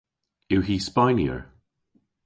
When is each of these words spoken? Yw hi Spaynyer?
Yw 0.53 0.61
hi 0.67 0.75
Spaynyer? 0.87 1.39